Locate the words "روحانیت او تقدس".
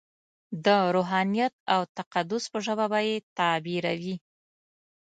0.95-2.43